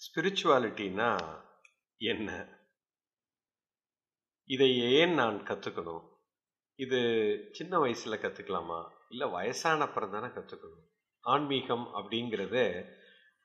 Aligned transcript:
ஸ்பிரிச்சுவாலிட்டினா 0.00 1.40
என்ன? 1.96 2.58
இதை 4.44 4.78
ஏன் 4.78 5.14
நான் 5.14 5.46
கற்றுக்கணும் 5.46 6.08
இது 6.74 6.98
சின்ன 7.52 7.78
வயசில் 7.78 8.18
கற்றுக்கலாமா 8.18 8.90
இல்லை 9.08 9.28
வயசான 9.28 9.84
அப்புறம் 9.84 10.10
தானே 10.10 10.26
கற்றுக்கணும் 10.26 10.86
ஆன்மீகம் 11.20 11.86
அப்படிங்கிறத 11.94 12.86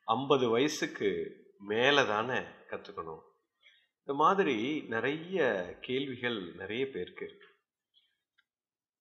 ஐம்பது 0.04 0.50
வயசுக்கு 0.50 1.36
மேலே 1.60 2.06
தானே 2.06 2.40
கற்றுக்கணும் 2.68 3.24
இந்த 4.00 4.14
மாதிரி 4.14 4.82
நிறைய 4.82 5.40
கேள்விகள் 5.82 6.54
நிறைய 6.56 6.90
பேருக்கு 6.90 7.26
இருக்கு. 7.26 7.48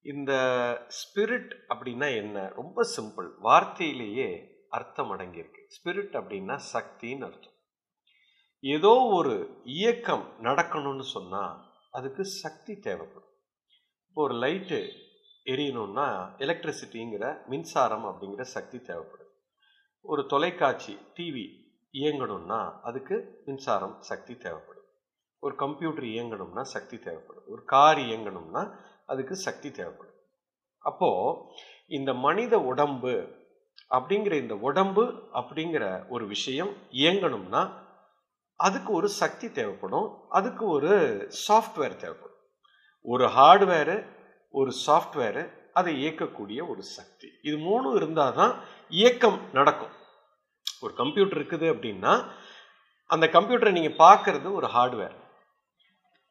இந்த 0.00 0.32
ஸ்பிரிட் 0.88 1.52
அப்படின்னா 1.68 2.16
என்ன? 2.16 2.48
ரொம்ப 2.48 2.82
சிம்பிள் 2.96 3.34
வார்த்தையிலேயே 3.42 4.53
அர்த்தம் 4.76 5.10
அடங்கியிருக்கு 5.14 5.62
ஸ்பிரிட் 5.74 6.14
அப்படின்னா 6.20 6.56
சக்தின்னு 6.72 7.26
அர்த்தம். 7.28 7.56
ஏதோ 8.64 8.92
ஒரு 9.12 9.34
இயக்கம் 9.78 10.24
நடக்கணும்னு 10.42 11.06
சொன்னால் 11.14 11.54
அதுக்கு 11.90 12.24
சக்தி 12.42 12.74
தேவைப்படும். 12.86 13.32
இப்போ 14.08 14.20
ஒரு 14.22 14.34
லைட்டு 14.34 14.78
எரியணும்னா 15.52 16.06
எலக்ட்ரிசிட்டிங்கிற 16.44 17.24
மின்சாரம் 17.46 18.06
அப்படிங்கிற 18.10 18.44
சக்தி 18.54 18.78
தேவைப்படுது. 18.78 19.32
ஒரு 20.04 20.22
தொலைக்காட்சி 20.26 20.94
டிவி 21.16 21.46
இயங்கணும்னா 21.94 22.60
அதுக்கு 22.80 23.16
மின்சாரம் 23.46 23.96
சக்தி 24.02 24.34
தேவைப்படும். 24.36 24.88
ஒரு 25.42 25.54
கம்ப்யூட்டர் 25.54 26.06
இயங்கணும்னா 26.14 26.62
சக்தி 26.74 26.96
தேவைப்படும். 26.98 27.46
ஒரு 27.46 27.62
கார் 27.64 27.98
இயங்கணும்னா 27.98 28.62
அதுக்கு 29.06 29.34
சக்தி 29.46 29.70
தேவைப்படும். 29.70 30.18
அப்போது 30.84 31.38
இந்த 31.88 32.10
மனித 32.26 32.54
உடம்பு 32.70 33.14
அப்படிங்கிற 33.94 34.32
இந்த 34.32 34.54
உடம்பு 34.68 35.04
அப்படிங்கிற 35.40 35.84
ஒரு 36.08 36.26
விஷயம் 36.26 36.72
இயங்கணும்னா 36.90 37.62
அதுக்கு 38.60 38.92
ஒரு 38.92 39.08
சக்தி 39.08 39.46
தேவைப்படும். 39.50 40.08
அதுக்கு 40.28 40.64
ஒரு 40.66 40.92
சாஃப்ட்வேர் 41.48 41.96
தேவைப்படும். 41.96 42.40
ஒரு 43.00 43.26
ஹார்ட்வேரு 43.26 43.96
ஒரு 44.50 44.72
சாஃப்ட்வேரு 44.86 45.42
அதை 45.72 45.92
இயக்கக்கூடிய 46.04 46.60
ஒரு 46.68 46.82
சக்தி. 46.82 47.28
இது 47.42 47.56
மூணும் 47.56 47.96
இருந்தால் 47.96 48.34
தான் 48.34 48.54
இயக்கம் 48.88 49.38
நடக்கும். 49.52 49.94
ஒரு 50.80 50.94
கம்ப்யூட்டர் 50.94 51.38
இருக்குது 51.38 51.66
அப்படின்னா 51.74 52.14
அந்த 53.10 53.26
கம்ப்யூட்டரை 53.26 53.72
நீங்கள் 53.72 54.00
பார்க்கறது 54.06 54.48
ஒரு 54.52 54.66
ஹார்ட்வேர் 54.66 55.16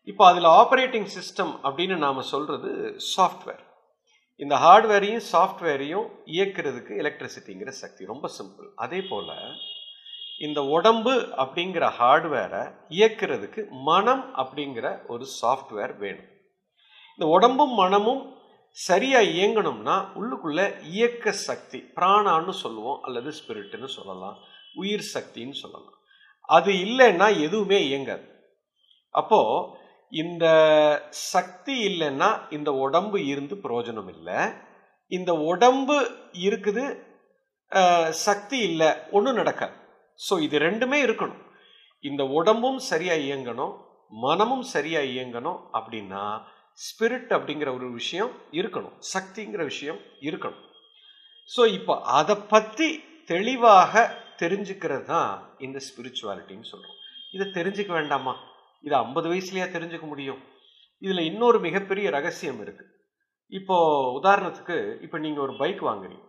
இப்போ 0.07 0.23
அதில் 0.29 0.49
ஆப்ரேட்டிங் 0.61 1.07
சிஸ்டம் 1.17 1.53
அப்படின்னு 1.63 1.95
நாம் 1.97 2.29
சொல்கிறது 2.33 2.71
சாஃப்ட்வேர் 3.15 3.63
இந்த 4.39 4.55
ஹார்ட்வேரையும் 4.55 5.25
சாஃப்ட்வேரையும் 5.31 6.07
இயக்கிறதுக்கு 6.25 6.93
எலக்ட்ரிசிட்டிங்கிற 7.01 7.67
சக்தி 7.67 8.05
ரொம்ப 8.05 8.29
சிம்பிள் 8.37 8.69
அதே 8.75 9.01
போல் 9.01 9.29
இந்த 10.39 10.63
உடம்பு 10.63 11.13
அப்படிங்கிற 11.43 11.91
ஹார்ட்வேரை 11.99 12.61
இயக்கிறதுக்கு 12.89 13.69
மனம் 13.69 14.35
அப்படிங்கிற 14.35 15.07
ஒரு 15.07 15.25
சாஃப்ட்வேர் 15.41 15.97
வேணும். 15.97 16.29
இந்த 17.17 17.25
உடம்பும் 17.31 17.73
மனமும் 17.73 18.23
சரியாக 18.69 19.25
இயங்கணும்னா 19.25 19.95
உள்ளுக்குள்ள 20.19 20.81
இயக்க 20.81 21.31
சக்தி 21.31 21.79
பிராணான்னு 21.95 22.49
சொல்லுவோம் 22.49 23.01
அல்லது 23.01 23.31
ஸ்பிரிட்டுன்னு 23.39 23.85
சொல்லலாம் 23.85 24.37
உயிர் 24.73 25.09
சக்தின்னு 25.13 25.57
சொல்லலாம். 25.63 25.97
அது 26.49 26.71
இல்லைன்னா 26.73 27.27
எதுவுமே 27.41 27.79
இயங்காது. 27.87 28.25
அப்போது 29.09 29.81
இந்த 30.21 30.45
சக்தி 31.31 31.75
இல்லைன்னா 31.89 32.29
இந்த 32.57 32.69
உடம்பு 32.85 33.19
இருந்து 33.31 33.55
பிரயோஜனம் 33.65 34.09
இல்லை. 34.15 34.39
இந்த 35.11 35.31
உடம்பு 35.51 35.95
இருக்குது 36.47 36.83
சக்தி 38.25 38.57
இல்லை 38.69 38.89
ஒன்றும் 39.17 39.39
நடக்காது. 39.41 39.75
ஸோ 40.19 40.33
இது 40.47 40.57
ரெண்டுமே 40.67 40.97
இருக்கணும். 41.05 41.41
இந்த 42.09 42.23
உடம்பும் 42.39 42.79
சரியாக 42.91 43.25
இயங்கணும் 43.27 43.73
மனமும் 44.25 44.65
சரியாக 44.73 45.11
இயங்கணும் 45.13 45.59
அப்படின்னா 45.77 46.23
ஸ்பிரிட் 46.87 47.31
அப்படிங்கிற 47.37 47.69
ஒரு 47.77 47.87
விஷயம் 47.99 48.31
இருக்கணும் 48.59 48.95
சக்திங்கிற 49.13 49.61
விஷயம் 49.71 49.99
இருக்கணும். 50.27 50.63
ஸோ 51.49 51.61
இப்போ 51.77 51.93
அதை 52.19 52.35
பற்றி 52.53 52.87
தெளிவாக 53.31 54.03
தெரிஞ்சுக்கிறது 54.41 55.05
தான் 55.13 55.31
இந்த 55.65 55.77
ஸ்பிரிச்சுவாலிட்டின்னு 55.87 56.71
சொல்கிறோம் 56.71 56.99
இதை 57.35 57.45
தெரிஞ்சுக்க 57.57 57.91
வேண்டாமா? 57.99 58.33
இதை 58.83 58.95
ஐம்பது 59.03 59.27
வயசுலயா 59.31 59.67
தெரிஞ்சுக்க 59.75 60.07
முடியும். 60.13 60.41
இதில் 61.05 61.27
இன்னொரு 61.29 61.57
மிகப்பெரிய 61.67 62.07
ரகசியம் 62.17 62.59
இருக்குது 62.65 62.91
இப்போ 63.51 63.77
உதாரணத்துக்கு 64.19 64.77
இப்போ 65.05 65.17
நீங்கள் 65.25 65.43
ஒரு 65.45 65.53
பைக் 65.61 65.81
வாங்குறீங்க. 65.89 66.25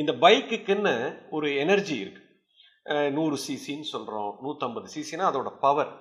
இந்த 0.00 0.12
பைக்குக்குன்னு 0.24 0.94
ஒரு 1.36 1.48
எனர்ஜி 1.62 1.96
இருக்குது 2.04 2.24
நூறு 3.16 3.36
சிசின்னு 3.46 3.88
சொல்கிறோம் 3.94 4.32
நூற்றம்பது 4.44 4.88
சிசினா 4.94 5.24
அதோட 5.30 5.50
பவர் 5.64 5.92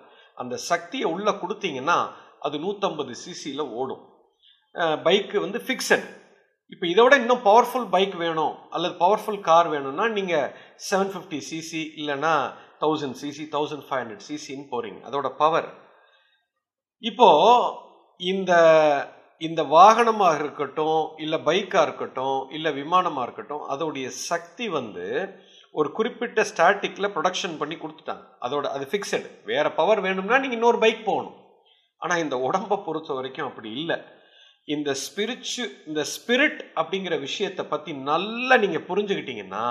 அந்த 0.41 0.55
சக்தியை 0.69 1.07
உள்ளே 1.13 1.33
கொடுத்தீங்கன்னா 1.41 1.97
அது 2.45 2.55
நூற்றம்பது 2.65 3.13
சிசியில் 3.23 3.71
ஓடும். 3.79 4.03
பைக்கு 5.05 5.37
வந்து 5.45 5.59
ஃபிக்ஸட் 5.65 6.07
இப்போ 6.73 6.85
இதை 6.91 7.01
விட 7.03 7.15
இன்னும் 7.21 7.43
பவர்ஃபுல் 7.47 7.87
பைக் 7.95 8.15
வேணும் 8.23 8.53
அல்லது 8.75 8.93
பவர்ஃபுல் 9.01 9.41
கார் 9.47 9.67
வேணும்னா 9.73 10.05
நீங்கள் 10.17 10.51
செவன் 10.87 11.11
ஃபிஃப்டி 11.13 11.39
சிசி 11.49 11.81
இல்லைன்னா 11.99 12.33
thousand 12.85 13.19
CC 13.23 13.45
thousand 13.57 13.85
five 13.87 14.01
hundred 14.03 14.27
சிசின்னு 14.29 14.65
போறீங்க. 14.75 15.01
அதோட 15.09 15.29
பவர் 15.43 15.69
இப்போ 17.09 17.29
இந்த 18.19 18.51
இந்த 19.47 19.61
வாகனமாக 19.77 20.37
இருக்கட்டும் 20.41 21.01
இல்லை 21.23 21.37
பைக்காக 21.47 21.85
இருக்கட்டும் 21.87 22.39
இல்லை 22.57 22.71
விமானமாக 22.77 23.25
இருக்கட்டும் 23.27 23.63
அதோடைய 23.73 24.07
சக்தி 24.29 24.65
வந்து 24.77 25.05
ஒரு 25.79 25.89
குறிப்பிட்ட 25.97 26.41
ஸ்டாட்டிக்கில் 26.51 27.13
ப்ரொடக்ஷன் 27.15 27.57
பண்ணி 27.61 27.75
கொடுத்துட்டாங்க. 27.79 28.23
அதோட 28.45 28.65
அது 28.75 28.85
ஃபிக்ஸடு 28.91 29.29
வேறு 29.49 29.71
பவர் 29.79 30.01
வேணும்னா 30.05 30.37
நீங்கள் 30.43 30.57
இன்னொரு 30.57 30.79
பைக் 30.83 31.01
போகணும். 31.09 31.35
ஆனால் 32.01 32.21
இந்த 32.25 32.35
உடம்பை 32.47 32.77
பொறுத்த 32.85 33.17
வரைக்கும் 33.17 33.49
அப்படி 33.49 33.69
இல்லை. 33.81 33.97
இந்த 34.75 34.89
ஸ்பிரிச்சு 35.03 35.63
இந்த 35.89 36.01
ஸ்பிரிட் 36.13 36.61
அப்படிங்கிற 36.79 37.17
விஷயத்தை 37.27 37.65
பற்றி 37.73 37.91
நல்லா 38.09 38.57
நீங்கள் 38.63 38.87
புரிஞ்சுக்கிட்டீங்கன்னா 38.89 39.65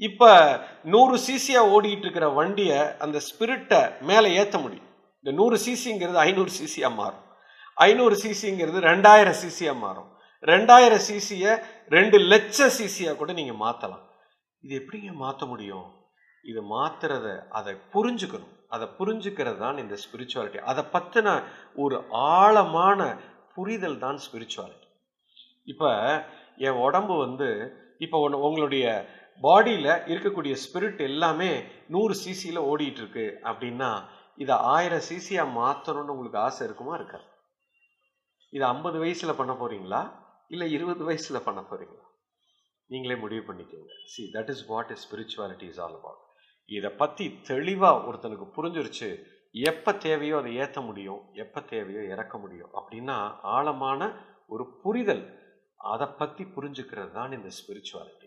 இப்போ 0.00 0.30
நூறு 0.84 1.16
சிசியாக 1.26 1.70
ஓடிட்டு 1.74 2.04
இருக்கிற 2.06 2.28
வண்டியை 2.38 2.78
அந்த 3.04 3.18
ஸ்பிரிட்டை 3.28 3.82
மேலே 4.08 4.28
ஏற்ற 4.40 4.56
முடியும். 4.58 4.88
இந்த 5.24 5.32
நூறு 5.40 5.56
சிசிங்கிறது 5.66 6.18
ஐநூறு 6.28 6.50
சிசியாக 6.60 6.98
மாறும். 7.00 7.22
ஐநூறு 7.86 8.16
சிசிங்கிறது 8.24 8.80
ரெண்டாயிரம் 8.90 9.40
சிசியாக 9.42 9.82
மாறும். 9.84 10.08
ரெண்டாயிரம் 10.42 11.04
சிசியை 11.08 11.52
ரெண்டு 11.96 12.16
லட்ச 12.32 12.68
சிசியாக 12.78 13.16
கூட 13.16 13.32
நீங்கள் 13.32 13.62
மாற்றலாம் 13.64 14.04
இது 14.64 14.74
எப்படிங்க 14.80 15.12
மாற்ற 15.24 15.46
முடியும்? 15.46 15.86
இதை 16.44 16.62
மாத்துறத 16.74 17.28
அதை 17.58 17.74
புரிஞ்சுக்கணும். 17.94 18.52
அதை 18.74 18.86
புரிஞ்சுக்கிறது 18.98 19.58
தான் 19.58 19.76
இந்த 19.82 19.94
ஸ்பிரிச்சுவாலிட்டி 20.04 20.60
அதை 20.70 20.82
பற்றின 20.94 21.28
ஒரு 21.82 21.96
ஆழமான 22.10 23.00
புரிதல் 23.54 23.98
தான் 23.98 24.18
ஸ்பிரிச்சுவாலிட்டி 24.24 24.88
இப்போ 25.72 25.90
என் 26.66 26.80
உடம்பு 26.86 27.14
வந்து 27.24 27.48
இப்போ 27.98 28.16
ஒன்று 28.24 28.44
உங்களுடைய 28.46 28.86
பாடியில் 29.42 29.90
இருக்கக்கூடிய 30.12 30.54
ஸ்பிரிட் 30.64 31.00
எல்லாமே 31.10 31.50
நூறு 31.94 32.14
சிசியில் 32.14 32.66
ஓடிட்டு 32.70 33.00
இருக்கு 33.02 33.26
அப்படின்னா 33.50 33.90
இதை 34.42 34.54
ஆயிரம் 34.74 35.06
சிசியாக 35.08 35.54
மாற்றணும்னு 35.58 36.14
உங்களுக்கு 36.14 36.38
ஆசை 36.46 36.62
இருக்குமா 36.66 36.94
இருக்காது. 36.94 37.26
இதை 38.52 38.64
ஐம்பது 38.74 38.98
வயசில் 39.04 39.38
பண்ண 39.40 39.52
போகிறீங்களா 39.60 40.02
இல்லை 40.54 40.66
இருபது 40.76 41.02
வயசில் 41.04 41.44
பண்ண 41.46 41.60
போகிறீங்களா 41.60 42.06
நீங்களே 42.90 43.16
முடிவு 43.22 43.42
பண்ணிக்கோங்க. 43.48 43.92
See 44.12 44.22
that 44.34 44.50
is 44.54 44.64
what 44.70 44.90
is 44.94 45.04
spirituality 45.06 45.66
is 45.72 45.80
all 45.84 45.96
about 46.00 46.20
இதை 46.68 46.90
பற்றி 47.02 47.24
தெளிவாக 47.50 48.04
ஒருத்தனுக்கு 48.08 48.46
புரிஞ்சிருச்சு 48.56 49.08
எப்போ 49.54 49.90
தேவையோ 50.04 50.36
அதை 50.40 50.52
ஏற்ற 50.62 50.78
முடியும் 50.80 51.22
எப்போ 51.44 51.60
தேவையோ 51.72 52.02
இறக்க 52.14 52.38
முடியும் 52.44 52.72
அப்படின்னா 52.78 53.16
ஆழமான 53.56 54.00
ஒரு 54.54 54.64
புரிதல். 54.82 55.24
அதை 55.94 56.06
பற்றி 56.20 56.42
புரிஞ்சுக்கிறது 56.56 57.12
தான் 57.18 57.34
இந்த 57.38 57.50
ஸ்பிரிச்சுவாலிட்டி 57.58 58.23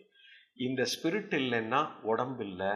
இந்த 0.59 0.81
ஸ்பிரிட் 0.93 1.33
இல்லைன்னா 1.41 1.79
உடம்பு 2.11 2.43
இல்லை 2.49 2.71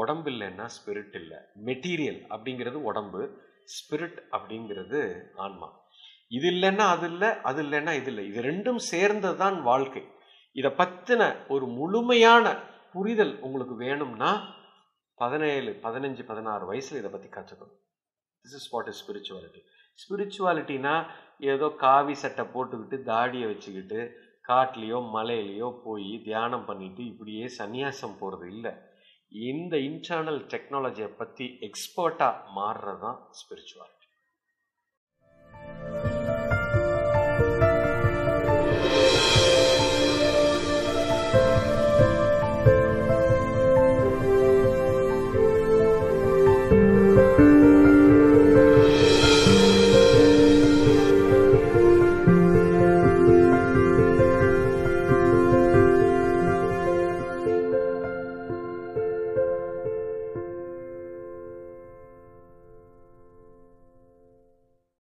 உடம்பு 0.00 0.28
இல்லைன்னா 0.32 0.66
ஸ்பிரிட் 0.76 1.16
இல்லை. 1.20 1.38
மெட்டீரியல் 1.68 2.20
அப்படிங்கிறது 2.30 2.78
உடம்பு 2.90 3.20
ஸ்பிரிட் 3.76 4.18
அப்படிங்கிறது 4.36 5.00
ஆன்மா. 5.44 5.68
இது 6.30 6.46
இல்லைன்னா 6.54 6.84
அது 6.94 7.06
இல்லை 7.12 7.30
அது 7.50 7.60
இல்லைன்னா 7.64 7.92
இது 8.00 8.10
இல்லை. 8.12 8.24
இது 8.30 8.40
ரெண்டும் 8.50 8.80
சேர்ந்தது 8.92 9.36
தான் 9.36 9.56
வாழ்க்கை. 9.62 10.02
இதை 10.56 10.70
பற்றின 10.80 11.22
ஒரு 11.48 11.66
முழுமையான 11.78 12.44
புரிதல் 12.94 13.34
உங்களுக்கு 13.40 13.74
வேணும்னா 13.84 14.30
பதினேழு 15.18 15.70
பதினஞ்சு 15.84 16.22
பதினாறு 16.30 16.64
வயசில் 16.66 17.00
இதை 17.00 17.10
பற்றி 17.10 17.28
கற்றுக்கணும் 17.36 17.76
this 18.44 18.56
is 18.60 18.70
what 18.72 18.88
is 18.88 19.00
spirituality 19.02 19.60
ஸ்பிரிச்சுவாலிட்டினா 19.98 20.94
ஏதோ 21.52 21.66
காவி 21.84 22.14
சட்டை 22.14 22.44
போட்டுக்கிட்டு 22.54 22.98
தாடியை 23.02 23.46
வச்சுக்கிட்டு 23.50 24.00
காட்டுலேயோ 24.48 24.98
மலையிலையோ 25.14 25.68
போய் 25.84 26.20
தியானம் 26.24 26.64
பண்ணிட்டு 26.64 27.04
இப்படியே 27.06 27.44
சந்நியாசம் 27.58 28.18
போகிறது 28.18 28.48
இல்லை. 28.48 28.72
இந்த 29.30 29.76
இன்டர்னல் 29.76 30.42
டெக்னாலஜியை 30.54 31.10
பற்றி 31.16 31.58
எக்ஸ்பர்ட்டாக 31.60 32.44
மாறுறது 32.56 32.98
தான் 32.98 33.20
ஸ்பிரிச்சுவாலிட்டி 33.40 33.98
you 47.38 47.59